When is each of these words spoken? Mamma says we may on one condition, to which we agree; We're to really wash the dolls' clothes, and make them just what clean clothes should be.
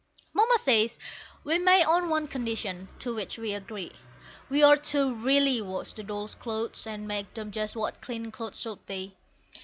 Mamma 0.33 0.57
says 0.57 0.97
we 1.43 1.59
may 1.59 1.83
on 1.83 2.09
one 2.09 2.27
condition, 2.27 2.87
to 2.97 3.13
which 3.13 3.37
we 3.37 3.53
agree; 3.53 3.91
We're 4.49 4.75
to 4.77 5.13
really 5.13 5.61
wash 5.61 5.93
the 5.93 6.01
dolls' 6.01 6.33
clothes, 6.33 6.87
and 6.87 7.07
make 7.07 7.35
them 7.35 7.51
just 7.51 7.75
what 7.75 8.01
clean 8.01 8.31
clothes 8.31 8.59
should 8.61 8.83
be. 8.87 9.13